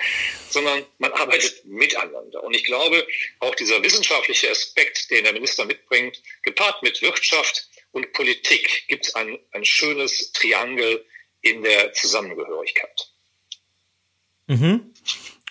sondern 0.51 0.85
man 0.99 1.11
arbeitet 1.13 1.65
miteinander. 1.65 2.45
Und 2.45 2.55
ich 2.55 2.65
glaube, 2.65 3.07
auch 3.41 3.55
dieser 3.55 3.83
wissenschaftliche 3.83 4.51
Aspekt, 4.51 5.11
den 5.11 5.25
der 5.25 5.33
Minister 5.33 5.65
mitbringt, 5.65 6.21
gepaart 6.43 6.83
mit 6.83 7.01
Wirtschaft 7.01 7.67
und 7.93 8.13
Politik, 8.13 8.87
gibt 8.89 9.07
es 9.07 9.15
ein, 9.15 9.39
ein 9.53 9.65
schönes 9.65 10.33
Triangel 10.33 11.03
in 11.41 11.63
der 11.63 11.95
Zusammengehörigkeit. 11.95 13.09
Mhm. 14.49 14.93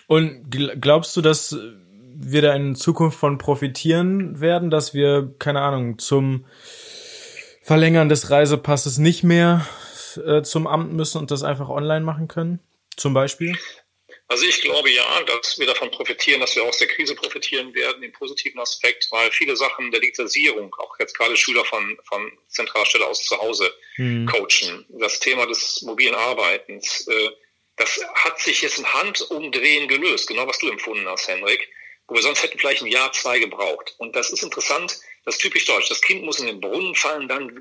Und 0.06 0.52
glaubst 0.80 1.18
du, 1.18 1.22
dass 1.22 1.58
wir 2.20 2.44
da 2.44 2.54
in 2.54 2.76
Zukunft 2.76 3.18
von 3.18 3.40
profitieren 3.40 4.40
werden, 4.40 4.70
dass 4.70 4.94
wir, 4.94 5.34
keine 5.40 5.62
Ahnung, 5.62 5.98
zum 5.98 6.46
Verlängern 7.64 8.10
des 8.10 8.30
Reisepasses 8.30 9.00
nicht 9.00 9.24
mehr 9.24 9.68
äh, 10.18 10.44
zum 10.44 10.68
Amt 10.68 10.94
müssen 10.94 11.20
und 11.20 11.32
das 11.32 11.44
einfach 11.44 11.70
online 11.70 12.06
machen 12.06 12.28
können? 12.28 12.60
Zum 12.96 13.14
Beispiel? 13.14 13.58
Also 14.30 14.46
ich 14.46 14.62
glaube 14.62 14.90
ja, 14.90 15.24
dass 15.24 15.58
wir 15.58 15.68
davon 15.68 15.90
profitieren, 15.90 16.42
dass 16.42 16.56
wir 16.56 16.64
aus 16.64 16.78
der 16.78 16.88
Krise 16.90 17.16
profitieren 17.16 17.74
werden, 17.74 18.04
im 18.04 18.12
positiven 18.12 18.60
Aspekt, 18.60 19.08
weil 19.12 19.32
viele 19.32 19.56
Sachen 19.56 19.90
der 19.92 20.02
Digitalisierung, 20.02 20.76
auch 20.80 21.00
jetzt 21.00 21.18
gerade 21.18 21.38
Schüler 21.38 21.64
von, 21.64 21.98
von 22.04 22.32
zentraler 22.50 22.86
Stelle 22.86 23.08
aus 23.08 23.24
zu 23.24 23.38
Hause 23.38 23.74
hm. 23.96 24.26
coachen, 24.26 24.86
das 24.90 25.20
Thema 25.22 25.46
des 25.46 25.82
mobilen 25.84 26.16
Arbeitens, 26.16 27.08
äh, 27.08 27.30
das 27.78 28.02
hat 28.16 28.40
sich 28.40 28.62
jetzt 28.62 28.80
im 28.80 28.92
Handumdrehen 28.92 29.88
gelöst, 29.88 30.28
genau 30.28 30.46
was 30.46 30.60
du 30.60 30.68
empfunden 30.70 31.08
hast, 31.08 31.28
Henrik, 31.28 31.70
wo 32.08 32.16
wir 32.16 32.22
sonst 32.22 32.44
hätten 32.44 32.60
vielleicht 32.60 32.82
ein 32.82 32.88
Jahr, 32.88 33.12
zwei 33.14 33.40
gebraucht. 33.40 33.96
Und 33.98 34.16
das 34.16 34.32
ist 34.32 34.44
interessant, 34.44 35.00
das 35.28 35.36
ist 35.36 35.42
typisch 35.42 35.66
deutsch. 35.66 35.90
Das 35.90 36.00
Kind 36.02 36.24
muss 36.24 36.40
in 36.40 36.46
den 36.46 36.62
Brunnen 36.62 36.96
fallen, 36.96 37.28
dann 37.28 37.52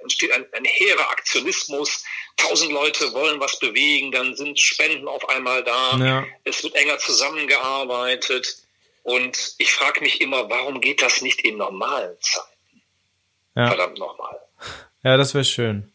entsteht 0.00 0.32
ein, 0.32 0.46
ein 0.52 0.64
hehrer 0.64 1.10
Aktionismus. 1.10 2.02
Tausend 2.38 2.72
Leute 2.72 3.12
wollen 3.12 3.38
was 3.38 3.58
bewegen, 3.58 4.10
dann 4.10 4.34
sind 4.34 4.58
Spenden 4.58 5.06
auf 5.06 5.28
einmal 5.28 5.62
da. 5.62 5.98
Ja. 5.98 6.26
Es 6.44 6.64
wird 6.64 6.74
enger 6.76 6.96
zusammengearbeitet. 6.96 8.62
Und 9.02 9.56
ich 9.58 9.70
frage 9.72 10.00
mich 10.00 10.22
immer, 10.22 10.48
warum 10.48 10.80
geht 10.80 11.02
das 11.02 11.20
nicht 11.20 11.42
in 11.42 11.58
normalen 11.58 12.16
Zeiten? 12.20 12.82
Ja. 13.56 13.68
Verdammt 13.68 13.98
nochmal. 13.98 14.38
Ja, 15.02 15.18
das 15.18 15.34
wäre 15.34 15.44
schön. 15.44 15.92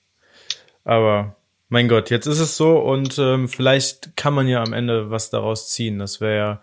Aber 0.83 1.35
mein 1.67 1.87
Gott, 1.87 2.11
jetzt 2.11 2.27
ist 2.27 2.39
es 2.39 2.57
so 2.57 2.77
und 2.77 3.17
ähm, 3.17 3.49
vielleicht 3.49 4.15
kann 4.15 4.35
man 4.35 4.47
ja 4.47 4.61
am 4.61 4.73
Ende 4.73 5.09
was 5.09 5.31
daraus 5.31 5.71
ziehen. 5.71 5.97
Das 5.97 6.21
wäre 6.21 6.37
ja 6.37 6.61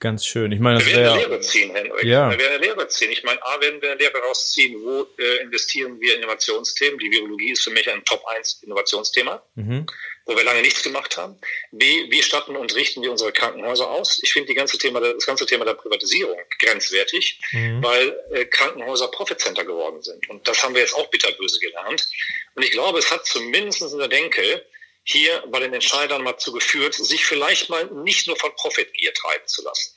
ganz 0.00 0.26
schön. 0.26 0.52
Ich 0.52 0.60
meine, 0.60 0.78
das 0.78 0.86
wir 0.88 0.96
werden 0.96 1.12
eine 1.12 1.26
Lehre 1.26 1.40
ziehen, 1.40 1.74
Henrik. 1.74 2.04
Ja. 2.04 2.30
Wir 2.30 2.38
werden 2.38 2.54
eine 2.54 2.66
Lehre 2.66 2.88
ziehen. 2.88 3.10
Ich 3.10 3.22
meine, 3.24 3.42
A, 3.42 3.60
werden 3.60 3.80
wir 3.80 3.90
eine 3.90 3.98
Lehre 3.98 4.18
rausziehen, 4.18 4.82
wo 4.82 5.06
äh, 5.18 5.42
investieren 5.42 6.00
wir 6.00 6.14
in 6.14 6.22
Innovationsthemen. 6.22 6.98
Die 6.98 7.10
Virologie 7.10 7.52
ist 7.52 7.62
für 7.62 7.70
mich 7.70 7.88
ein 7.90 8.04
Top-1-Innovationsthema, 8.04 9.42
mhm. 9.54 9.86
wo 10.26 10.36
wir 10.36 10.44
lange 10.44 10.62
nichts 10.62 10.82
gemacht 10.82 11.16
haben. 11.16 11.38
B, 11.72 12.10
wie 12.10 12.22
statten 12.22 12.56
und 12.56 12.74
richten 12.74 13.02
wir 13.02 13.10
unsere 13.10 13.32
Krankenhäuser 13.32 13.90
aus? 13.90 14.20
Ich 14.22 14.32
finde 14.32 14.54
ganze 14.54 14.78
Thema, 14.78 15.00
das 15.00 15.26
ganze 15.26 15.46
Thema 15.46 15.64
der 15.64 15.74
Privatisierung 15.74 16.38
grenzwertig, 16.58 17.40
mhm. 17.52 17.82
weil 17.82 18.20
äh, 18.32 18.44
Krankenhäuser 18.46 19.08
Profitcenter 19.08 19.64
geworden 19.64 20.02
sind. 20.02 20.28
Und 20.28 20.46
das 20.46 20.62
haben 20.62 20.74
wir 20.74 20.82
jetzt 20.82 20.94
auch 20.94 21.08
bitterböse 21.10 21.60
gelernt. 21.60 22.08
Und 22.54 22.62
ich 22.62 22.70
glaube, 22.70 22.98
es 22.98 23.10
hat 23.10 23.26
zumindest 23.26 23.82
in 23.82 23.98
der 23.98 24.08
Denke 24.08 24.64
hier 25.04 25.44
bei 25.48 25.60
den 25.60 25.74
Entscheidern 25.74 26.22
mal 26.22 26.36
zugeführt, 26.38 26.94
sich 26.94 27.24
vielleicht 27.24 27.68
mal 27.68 27.86
nicht 27.86 28.26
nur 28.26 28.36
von 28.36 28.54
Profitgier 28.56 29.12
treiben 29.14 29.46
zu 29.46 29.62
lassen. 29.62 29.94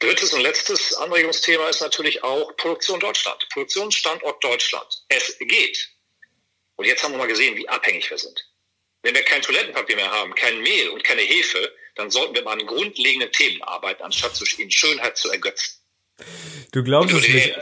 Drittes 0.00 0.32
und 0.32 0.40
letztes 0.40 0.94
Anregungsthema 0.94 1.68
ist 1.68 1.80
natürlich 1.80 2.24
auch 2.24 2.56
Produktion 2.56 2.98
Deutschland. 3.00 3.46
Produktionsstandort 3.50 4.42
Deutschland. 4.42 5.04
Es 5.08 5.38
geht. 5.38 5.90
Und 6.76 6.86
jetzt 6.86 7.04
haben 7.04 7.12
wir 7.12 7.18
mal 7.18 7.26
gesehen, 7.26 7.56
wie 7.56 7.68
abhängig 7.68 8.10
wir 8.10 8.18
sind. 8.18 8.46
Wenn 9.02 9.14
wir 9.14 9.22
kein 9.22 9.42
Toilettenpapier 9.42 9.96
mehr 9.96 10.10
haben, 10.10 10.34
kein 10.34 10.60
Mehl 10.60 10.88
und 10.90 11.04
keine 11.04 11.22
Hefe, 11.22 11.74
dann 11.96 12.10
sollten 12.10 12.34
wir 12.34 12.42
mal 12.42 12.58
an 12.58 12.66
grundlegenden 12.66 13.30
Themen 13.32 13.62
arbeiten, 13.62 14.02
anstatt 14.02 14.34
sich 14.36 14.58
in 14.58 14.70
Schönheit 14.70 15.16
zu 15.18 15.30
ergötzen. 15.30 15.79
Du 16.72 16.84
glaubst 16.84 17.14
es 17.14 17.28
nicht. 17.28 17.52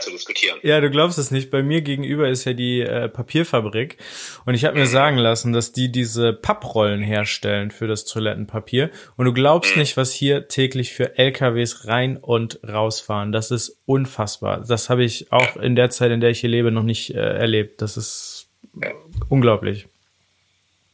Ja, 0.61 0.79
du 0.81 0.89
glaubst 0.91 1.17
es 1.17 1.31
nicht. 1.31 1.49
Bei 1.49 1.63
mir 1.63 1.81
gegenüber 1.81 2.29
ist 2.29 2.45
ja 2.45 2.53
die 2.53 2.81
äh, 2.81 3.09
Papierfabrik 3.09 3.97
und 4.45 4.53
ich 4.53 4.65
habe 4.65 4.75
mir 4.77 4.85
mhm. 4.85 4.89
sagen 4.89 5.17
lassen, 5.17 5.51
dass 5.51 5.71
die 5.71 5.91
diese 5.91 6.33
Papprollen 6.33 7.01
herstellen 7.01 7.71
für 7.71 7.87
das 7.87 8.05
Toilettenpapier 8.05 8.91
und 9.17 9.25
du 9.25 9.33
glaubst 9.33 9.75
mhm. 9.75 9.81
nicht, 9.81 9.97
was 9.97 10.13
hier 10.13 10.47
täglich 10.47 10.93
für 10.93 11.17
LKWs 11.17 11.87
rein 11.87 12.17
und 12.17 12.59
rausfahren. 12.67 13.31
Das 13.31 13.49
ist 13.49 13.79
unfassbar. 13.85 14.63
Das 14.67 14.89
habe 14.89 15.03
ich 15.03 15.31
auch 15.31 15.57
in 15.57 15.75
der 15.75 15.89
Zeit, 15.89 16.11
in 16.11 16.21
der 16.21 16.29
ich 16.29 16.41
hier 16.41 16.49
lebe, 16.49 16.71
noch 16.71 16.83
nicht 16.83 17.15
äh, 17.15 17.19
erlebt. 17.19 17.81
Das 17.81 17.97
ist 17.97 18.47
ja. 18.79 18.91
unglaublich. 19.27 19.87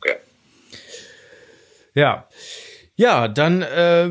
Okay. 0.01 0.15
Ja. 1.93 2.29
Ja, 2.95 3.27
dann 3.27 3.61
äh, 3.61 4.09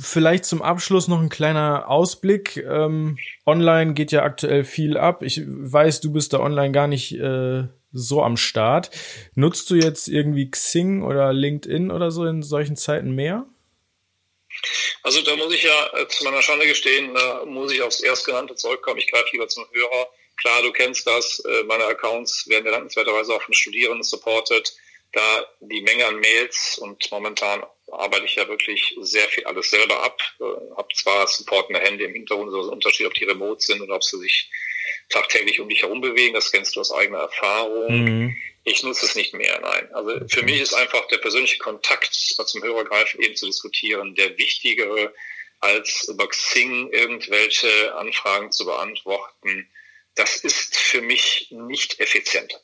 vielleicht 0.00 0.44
zum 0.44 0.62
Abschluss 0.62 1.08
noch 1.08 1.20
ein 1.20 1.28
kleiner 1.28 1.88
Ausblick. 1.88 2.56
Ähm, 2.56 3.18
online 3.44 3.94
geht 3.94 4.12
ja 4.12 4.22
aktuell 4.22 4.64
viel 4.64 4.96
ab. 4.96 5.22
Ich 5.22 5.42
weiß, 5.46 6.00
du 6.00 6.12
bist 6.12 6.32
da 6.32 6.40
online 6.40 6.72
gar 6.72 6.86
nicht 6.86 7.12
äh, 7.12 7.64
so 7.92 8.22
am 8.22 8.36
Start. 8.36 8.90
Nutzt 9.34 9.70
du 9.70 9.74
jetzt 9.74 10.08
irgendwie 10.08 10.50
Xing 10.50 11.02
oder 11.02 11.32
LinkedIn 11.32 11.90
oder 11.90 12.10
so 12.10 12.24
in 12.24 12.42
solchen 12.42 12.76
Zeiten 12.76 13.12
mehr? 13.12 13.46
Also 15.02 15.22
da 15.22 15.36
muss 15.36 15.54
ich 15.54 15.62
ja 15.62 15.90
äh, 15.94 16.08
zu 16.08 16.24
meiner 16.24 16.42
Schande 16.42 16.66
gestehen, 16.66 17.14
da 17.14 17.44
muss 17.44 17.72
ich 17.72 17.82
aufs 17.82 18.00
Erstgenannte 18.00 18.54
zurückkommen. 18.54 18.98
Ich 18.98 19.10
greife 19.10 19.28
lieber 19.32 19.48
zum 19.48 19.64
Hörer. 19.72 20.08
Klar, 20.36 20.62
du 20.62 20.72
kennst 20.72 21.06
das. 21.06 21.40
Äh, 21.40 21.64
meine 21.64 21.84
Accounts 21.84 22.46
werden 22.48 22.66
ja 22.66 22.72
dankenswerterweise 22.72 23.34
auch 23.34 23.42
von 23.42 23.54
Studierenden 23.54 24.02
supported. 24.02 24.72
Da 25.12 25.46
die 25.60 25.82
Menge 25.82 26.06
an 26.06 26.20
Mails 26.20 26.78
und 26.78 27.10
momentan 27.10 27.64
arbeite 27.92 28.24
ich 28.24 28.34
ja 28.34 28.48
wirklich 28.48 28.96
sehr 29.00 29.28
viel 29.28 29.44
alles 29.44 29.70
selber 29.70 30.02
ab. 30.02 30.20
Äh, 30.40 30.76
habe 30.76 30.88
zwar 30.94 31.26
supportende 31.26 31.80
Hände 31.80 32.04
im 32.04 32.12
Hintergrund, 32.12 32.50
so 32.50 32.62
ein 32.62 32.68
Unterschied, 32.68 33.06
ob 33.06 33.14
die 33.14 33.24
remote 33.24 33.64
sind 33.64 33.80
oder 33.80 33.96
ob 33.96 34.04
sie 34.04 34.18
sich 34.18 34.50
tagtäglich 35.08 35.60
um 35.60 35.68
dich 35.68 35.82
herum 35.82 36.00
bewegen. 36.00 36.34
Das 36.34 36.50
kennst 36.50 36.76
du 36.76 36.80
aus 36.80 36.92
eigener 36.92 37.18
Erfahrung. 37.18 38.04
Mhm. 38.04 38.36
Ich 38.64 38.82
nutze 38.82 39.06
es 39.06 39.14
nicht 39.14 39.32
mehr, 39.32 39.60
nein. 39.60 39.88
Also 39.94 40.26
für 40.28 40.42
mich 40.42 40.60
ist 40.60 40.74
einfach 40.74 41.06
der 41.06 41.18
persönliche 41.18 41.58
Kontakt 41.58 42.12
zum 42.12 42.62
Hörergreifen 42.62 43.22
eben 43.22 43.36
zu 43.36 43.46
diskutieren 43.46 44.16
der 44.16 44.36
wichtigere, 44.38 45.14
als 45.60 46.08
über 46.08 46.28
Xing 46.28 46.90
irgendwelche 46.90 47.94
Anfragen 47.94 48.50
zu 48.50 48.64
beantworten. 48.64 49.70
Das 50.16 50.36
ist 50.38 50.76
für 50.76 51.00
mich 51.00 51.48
nicht 51.50 52.00
effizient 52.00 52.60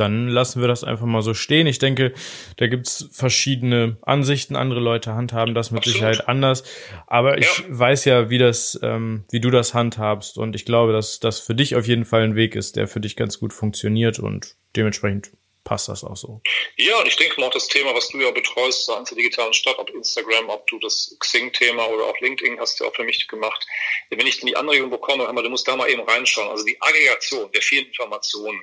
dann 0.00 0.28
lassen 0.28 0.60
wir 0.60 0.68
das 0.68 0.84
einfach 0.84 1.06
mal 1.06 1.22
so 1.22 1.34
stehen. 1.34 1.66
Ich 1.66 1.78
denke, 1.78 2.12
da 2.56 2.66
gibt's 2.66 3.08
verschiedene 3.12 3.96
Ansichten. 4.02 4.56
Andere 4.56 4.80
Leute 4.80 5.14
handhaben 5.14 5.54
das 5.54 5.70
mit 5.70 5.78
Absolut. 5.78 5.94
Sicherheit 5.94 6.28
anders. 6.28 6.64
Aber 7.06 7.38
ich 7.38 7.58
ja. 7.58 7.64
weiß 7.68 8.04
ja, 8.04 8.30
wie 8.30 8.38
das, 8.38 8.78
ähm, 8.82 9.24
wie 9.30 9.40
du 9.40 9.50
das 9.50 9.74
handhabst. 9.74 10.38
Und 10.38 10.54
ich 10.54 10.64
glaube, 10.64 10.92
dass 10.92 11.20
das 11.20 11.40
für 11.40 11.54
dich 11.54 11.76
auf 11.76 11.86
jeden 11.86 12.04
Fall 12.04 12.22
ein 12.22 12.36
Weg 12.36 12.54
ist, 12.54 12.76
der 12.76 12.88
für 12.88 13.00
dich 13.00 13.16
ganz 13.16 13.38
gut 13.38 13.52
funktioniert 13.52 14.18
und 14.18 14.56
dementsprechend 14.76 15.32
passt 15.68 15.88
das 15.88 16.02
auch 16.02 16.16
so. 16.16 16.40
Ja, 16.76 16.98
und 16.98 17.06
ich 17.06 17.16
denke 17.16 17.38
mal 17.38 17.48
auch 17.48 17.52
das 17.52 17.68
Thema, 17.68 17.94
was 17.94 18.08
du 18.08 18.18
ja 18.18 18.30
betreust, 18.30 18.86
so 18.86 18.94
der 18.94 19.16
digitalen 19.16 19.52
Stadt, 19.52 19.78
ob 19.78 19.90
Instagram, 19.90 20.48
ob 20.48 20.66
du 20.66 20.78
das 20.78 21.14
Xing-Thema 21.20 21.86
oder 21.88 22.04
auch 22.04 22.18
LinkedIn 22.20 22.58
hast 22.58 22.80
du 22.80 22.86
auch 22.86 22.94
für 22.94 23.04
mich 23.04 23.28
gemacht. 23.28 23.66
Wenn 24.08 24.26
ich 24.26 24.40
die 24.40 24.56
Anregung 24.56 24.88
bekomme, 24.88 25.26
du 25.26 25.50
musst 25.50 25.68
da 25.68 25.76
mal 25.76 25.90
eben 25.90 26.00
reinschauen. 26.00 26.48
Also 26.48 26.64
die 26.64 26.80
Aggregation 26.80 27.52
der 27.52 27.60
vielen 27.60 27.86
Informationen, 27.86 28.58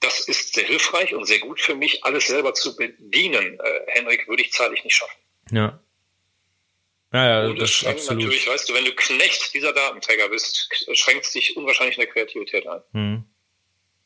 das 0.00 0.20
ist 0.20 0.54
sehr 0.54 0.64
hilfreich 0.64 1.14
und 1.14 1.24
sehr 1.24 1.38
gut 1.38 1.60
für 1.60 1.74
mich, 1.74 2.04
alles 2.04 2.26
selber 2.26 2.54
zu 2.54 2.76
bedienen. 2.76 3.58
Äh, 3.58 3.80
Henrik, 3.88 4.28
würde 4.28 4.42
ich 4.42 4.52
zeitlich 4.52 4.84
nicht 4.84 4.96
schaffen. 4.96 5.18
Ja. 5.50 5.80
Ja, 7.12 7.28
ja, 7.28 7.48
und 7.48 7.60
das, 7.60 7.70
schränkt 7.70 8.00
absolut. 8.00 8.24
natürlich, 8.24 8.48
weißt 8.48 8.68
du, 8.68 8.74
wenn 8.74 8.84
du 8.84 8.92
Knecht 8.94 9.54
dieser 9.54 9.72
Datenträger 9.72 10.28
bist, 10.28 10.68
schränkt 10.92 11.32
dich 11.34 11.56
unwahrscheinlich 11.56 11.96
in 11.96 12.02
der 12.02 12.12
Kreativität 12.12 12.66
ein. 12.66 12.82
Mhm. 12.92 13.24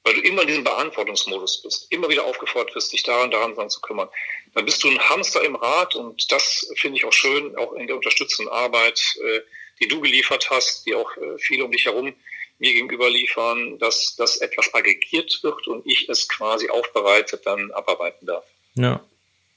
Weil 0.04 0.14
du 0.14 0.20
immer 0.20 0.42
in 0.42 0.48
diesem 0.48 0.64
Beantwortungsmodus 0.64 1.62
bist, 1.62 1.92
immer 1.92 2.08
wieder 2.08 2.24
aufgefordert 2.24 2.74
wirst, 2.74 2.92
dich 2.92 3.02
daran, 3.02 3.30
daran 3.30 3.68
zu 3.68 3.80
kümmern. 3.80 4.08
Dann 4.54 4.64
bist 4.64 4.82
du 4.82 4.88
ein 4.88 4.98
Hamster 4.98 5.42
im 5.44 5.56
Rad 5.56 5.94
und 5.94 6.30
das 6.30 6.70
finde 6.76 6.98
ich 6.98 7.04
auch 7.04 7.12
schön, 7.12 7.56
auch 7.56 7.72
in 7.72 7.86
der 7.86 7.96
unterstützenden 7.96 8.52
Arbeit, 8.52 9.00
äh, 9.24 9.40
die 9.80 9.88
du 9.88 10.00
geliefert 10.00 10.48
hast, 10.50 10.86
die 10.86 10.94
auch 10.94 11.16
äh, 11.16 11.38
viele 11.38 11.64
um 11.64 11.72
dich 11.72 11.86
herum 11.86 12.14
mir 12.60 12.72
gegenüber 12.72 13.10
liefern, 13.10 13.78
dass 13.78 14.14
das 14.16 14.36
etwas 14.36 14.72
aggregiert 14.74 15.40
wird 15.42 15.66
und 15.66 15.86
ich 15.86 16.08
es 16.08 16.28
quasi 16.28 16.68
aufbereitet 16.68 17.42
dann 17.44 17.70
abarbeiten 17.72 18.26
darf. 18.26 18.44
Ja. 18.74 19.00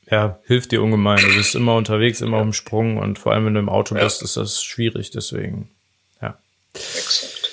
Ja, 0.09 0.39
hilft 0.45 0.71
dir 0.71 0.81
ungemein. 0.81 1.19
Du 1.19 1.33
bist 1.33 1.55
immer 1.55 1.75
unterwegs, 1.75 2.19
immer 2.19 2.37
ja. 2.37 2.43
im 2.43 2.51
Sprung 2.51 2.97
und 2.97 3.19
vor 3.19 3.31
allem, 3.31 3.45
wenn 3.45 3.53
du 3.53 3.61
im 3.61 3.69
Auto 3.69 3.95
ja. 3.95 4.03
bist, 4.03 4.21
ist 4.21 4.35
das 4.35 4.61
schwierig, 4.61 5.11
deswegen. 5.11 5.71
Ja. 6.21 6.37
Exakt. 6.73 7.51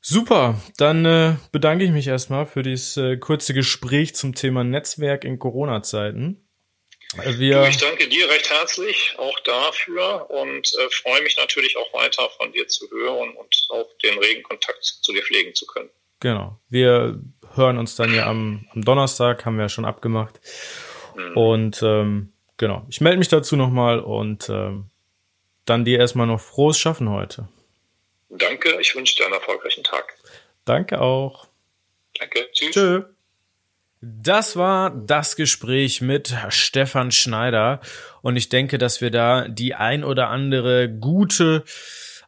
Super, 0.00 0.60
dann 0.78 1.04
äh, 1.04 1.36
bedanke 1.52 1.84
ich 1.84 1.90
mich 1.90 2.08
erstmal 2.08 2.46
für 2.46 2.62
dieses 2.62 2.96
äh, 2.96 3.18
kurze 3.18 3.52
Gespräch 3.52 4.14
zum 4.14 4.34
Thema 4.34 4.64
Netzwerk 4.64 5.22
in 5.22 5.38
Corona-Zeiten. 5.38 6.47
Wir 7.16 7.66
ich 7.66 7.78
danke 7.78 8.06
dir 8.06 8.28
recht 8.28 8.50
herzlich 8.50 9.14
auch 9.16 9.40
dafür 9.40 10.30
und 10.30 10.70
äh, 10.78 10.90
freue 10.90 11.22
mich 11.22 11.36
natürlich 11.38 11.76
auch 11.76 11.92
weiter 11.94 12.28
von 12.36 12.52
dir 12.52 12.68
zu 12.68 12.88
hören 12.90 13.30
und 13.30 13.66
auch 13.70 13.88
den 14.02 14.18
regen 14.18 14.42
Kontakt 14.42 14.84
zu 14.84 15.12
dir 15.12 15.22
pflegen 15.22 15.54
zu 15.54 15.66
können. 15.66 15.88
Genau. 16.20 16.58
Wir 16.68 17.18
hören 17.54 17.78
uns 17.78 17.96
dann 17.96 18.14
ja 18.14 18.26
am, 18.26 18.68
am 18.74 18.82
Donnerstag, 18.82 19.46
haben 19.46 19.56
wir 19.56 19.64
ja 19.64 19.68
schon 19.68 19.86
abgemacht. 19.86 20.38
Mhm. 21.16 21.36
Und 21.36 21.82
ähm, 21.82 22.32
genau, 22.58 22.84
ich 22.90 23.00
melde 23.00 23.18
mich 23.18 23.28
dazu 23.28 23.56
nochmal 23.56 24.00
und 24.00 24.48
ähm, 24.50 24.90
dann 25.64 25.84
dir 25.84 25.98
erstmal 25.98 26.26
noch 26.26 26.40
frohes 26.40 26.78
Schaffen 26.78 27.08
heute. 27.08 27.48
Danke, 28.28 28.78
ich 28.80 28.94
wünsche 28.94 29.16
dir 29.16 29.24
einen 29.24 29.34
erfolgreichen 29.34 29.84
Tag. 29.84 30.14
Danke 30.66 31.00
auch. 31.00 31.46
Danke, 32.18 32.48
tschüss. 32.52 32.72
Tschüss. 32.72 33.04
Das 34.00 34.56
war 34.56 34.90
das 34.90 35.34
Gespräch 35.34 36.00
mit 36.00 36.34
Stefan 36.50 37.10
Schneider 37.10 37.80
und 38.22 38.36
ich 38.36 38.48
denke, 38.48 38.78
dass 38.78 39.00
wir 39.00 39.10
da 39.10 39.48
die 39.48 39.74
ein 39.74 40.04
oder 40.04 40.28
andere 40.28 40.88
gute 40.88 41.64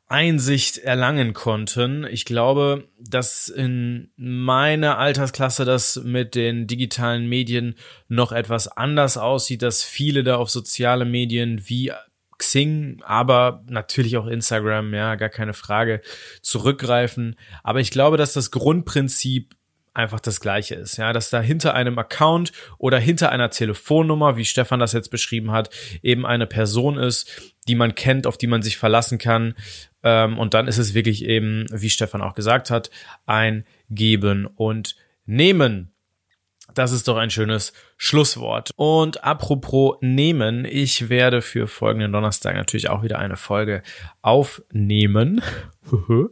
Einsicht 0.08 0.78
erlangen 0.78 1.32
konnten. 1.32 2.04
Ich 2.10 2.24
glaube, 2.24 2.88
dass 2.98 3.48
in 3.48 4.10
meiner 4.16 4.98
Altersklasse 4.98 5.64
das 5.64 6.00
mit 6.02 6.34
den 6.34 6.66
digitalen 6.66 7.28
Medien 7.28 7.76
noch 8.08 8.32
etwas 8.32 8.66
anders 8.66 9.16
aussieht, 9.16 9.62
dass 9.62 9.84
viele 9.84 10.24
da 10.24 10.36
auf 10.36 10.50
soziale 10.50 11.04
Medien 11.04 11.62
wie 11.68 11.92
Xing, 12.36 13.00
aber 13.04 13.62
natürlich 13.68 14.16
auch 14.16 14.26
Instagram, 14.26 14.92
ja, 14.94 15.14
gar 15.14 15.28
keine 15.28 15.52
Frage, 15.52 16.00
zurückgreifen. 16.42 17.36
Aber 17.62 17.78
ich 17.78 17.92
glaube, 17.92 18.16
dass 18.16 18.32
das 18.32 18.50
Grundprinzip 18.50 19.54
einfach 20.00 20.20
das 20.20 20.40
gleiche 20.40 20.74
ist, 20.74 20.96
ja, 20.96 21.12
dass 21.12 21.30
da 21.30 21.40
hinter 21.40 21.74
einem 21.74 21.98
Account 21.98 22.52
oder 22.78 22.98
hinter 22.98 23.30
einer 23.30 23.50
Telefonnummer, 23.50 24.36
wie 24.36 24.44
Stefan 24.44 24.80
das 24.80 24.92
jetzt 24.92 25.10
beschrieben 25.10 25.52
hat, 25.52 25.70
eben 26.02 26.26
eine 26.26 26.46
Person 26.46 26.98
ist, 26.98 27.54
die 27.68 27.74
man 27.74 27.94
kennt, 27.94 28.26
auf 28.26 28.38
die 28.38 28.46
man 28.46 28.62
sich 28.62 28.76
verlassen 28.76 29.18
kann. 29.18 29.54
Ähm, 30.02 30.38
und 30.38 30.54
dann 30.54 30.66
ist 30.66 30.78
es 30.78 30.94
wirklich 30.94 31.24
eben, 31.24 31.66
wie 31.70 31.90
Stefan 31.90 32.22
auch 32.22 32.34
gesagt 32.34 32.70
hat, 32.70 32.90
ein 33.26 33.64
Geben 33.90 34.46
und 34.46 34.96
Nehmen. 35.26 35.92
Das 36.74 36.92
ist 36.92 37.08
doch 37.08 37.16
ein 37.16 37.30
schönes 37.30 37.72
Schlusswort. 37.96 38.72
Und 38.76 39.24
apropos 39.24 39.96
nehmen, 40.00 40.64
ich 40.64 41.08
werde 41.08 41.42
für 41.42 41.66
folgenden 41.66 42.12
Donnerstag 42.12 42.54
natürlich 42.54 42.88
auch 42.88 43.02
wieder 43.02 43.18
eine 43.18 43.36
Folge 43.36 43.82
aufnehmen. 44.22 45.42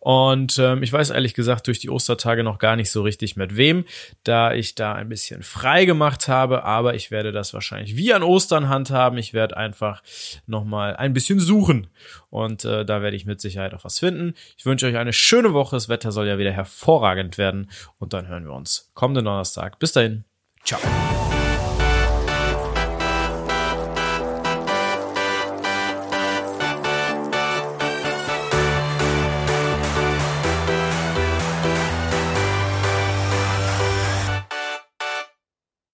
Und 0.00 0.58
ähm, 0.58 0.82
ich 0.82 0.92
weiß 0.92 1.10
ehrlich 1.10 1.34
gesagt 1.34 1.66
durch 1.66 1.78
die 1.78 1.90
Ostertage 1.90 2.44
noch 2.44 2.58
gar 2.58 2.76
nicht 2.76 2.90
so 2.90 3.02
richtig 3.02 3.36
mit 3.36 3.56
wem, 3.56 3.84
da 4.22 4.54
ich 4.54 4.74
da 4.74 4.92
ein 4.92 5.08
bisschen 5.08 5.42
frei 5.42 5.84
gemacht 5.84 6.28
habe, 6.28 6.64
aber 6.64 6.94
ich 6.94 7.10
werde 7.10 7.32
das 7.32 7.52
wahrscheinlich 7.54 7.96
wie 7.96 8.12
an 8.12 8.22
Ostern 8.22 8.68
handhaben. 8.68 9.18
Ich 9.18 9.34
werde 9.34 9.56
einfach 9.56 10.02
nochmal 10.46 10.96
ein 10.96 11.12
bisschen 11.12 11.40
suchen 11.40 11.88
und 12.30 12.64
äh, 12.64 12.84
da 12.84 13.02
werde 13.02 13.16
ich 13.16 13.26
mit 13.26 13.40
Sicherheit 13.40 13.74
auch 13.74 13.84
was 13.84 13.98
finden. 13.98 14.34
Ich 14.56 14.64
wünsche 14.64 14.86
euch 14.86 14.96
eine 14.96 15.12
schöne 15.12 15.52
Woche. 15.52 15.76
Das 15.76 15.88
Wetter 15.88 16.12
soll 16.12 16.28
ja 16.28 16.38
wieder 16.38 16.52
hervorragend 16.52 17.36
werden 17.36 17.70
und 17.98 18.12
dann 18.12 18.28
hören 18.28 18.44
wir 18.44 18.52
uns 18.52 18.90
kommenden 18.94 19.24
Donnerstag. 19.24 19.78
Bis 19.78 19.92
dahin. 19.92 20.24
Ciao. 20.64 20.80